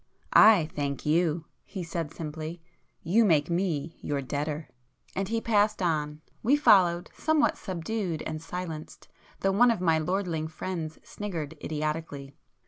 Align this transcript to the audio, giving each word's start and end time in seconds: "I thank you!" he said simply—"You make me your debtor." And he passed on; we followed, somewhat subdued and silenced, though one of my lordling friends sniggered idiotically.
"I 0.33 0.67
thank 0.75 1.05
you!" 1.05 1.45
he 1.63 1.83
said 1.83 2.11
simply—"You 2.11 3.23
make 3.23 3.51
me 3.51 3.99
your 4.01 4.19
debtor." 4.19 4.67
And 5.15 5.27
he 5.27 5.39
passed 5.39 5.79
on; 5.79 6.21
we 6.41 6.55
followed, 6.55 7.11
somewhat 7.13 7.55
subdued 7.55 8.23
and 8.23 8.41
silenced, 8.41 9.09
though 9.41 9.51
one 9.51 9.69
of 9.69 9.79
my 9.79 9.99
lordling 9.99 10.47
friends 10.47 10.97
sniggered 11.03 11.55
idiotically. 11.63 12.33